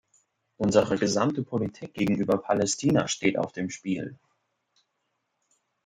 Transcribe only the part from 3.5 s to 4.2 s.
dem Spiel.